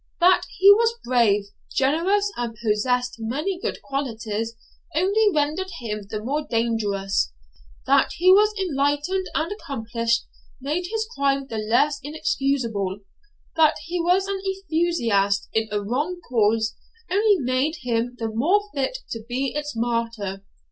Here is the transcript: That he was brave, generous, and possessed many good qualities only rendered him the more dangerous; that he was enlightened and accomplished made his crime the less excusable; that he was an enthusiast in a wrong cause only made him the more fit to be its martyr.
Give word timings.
That 0.19 0.45
he 0.57 0.71
was 0.71 0.95
brave, 1.03 1.43
generous, 1.75 2.31
and 2.35 2.57
possessed 2.65 3.17
many 3.19 3.59
good 3.59 3.83
qualities 3.83 4.55
only 4.95 5.29
rendered 5.31 5.69
him 5.77 6.07
the 6.09 6.23
more 6.23 6.41
dangerous; 6.43 7.31
that 7.85 8.13
he 8.13 8.31
was 8.31 8.51
enlightened 8.59 9.27
and 9.35 9.51
accomplished 9.51 10.25
made 10.59 10.87
his 10.89 11.05
crime 11.15 11.45
the 11.45 11.59
less 11.59 11.99
excusable; 12.03 13.01
that 13.55 13.75
he 13.85 14.01
was 14.01 14.25
an 14.27 14.41
enthusiast 14.43 15.47
in 15.53 15.67
a 15.71 15.79
wrong 15.83 16.19
cause 16.27 16.75
only 17.11 17.37
made 17.37 17.75
him 17.83 18.15
the 18.17 18.31
more 18.33 18.61
fit 18.73 18.97
to 19.11 19.23
be 19.29 19.53
its 19.53 19.75
martyr. 19.75 20.43